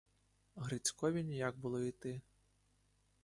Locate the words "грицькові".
0.55-1.23